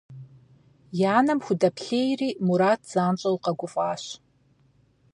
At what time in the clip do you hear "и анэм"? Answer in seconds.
0.99-1.39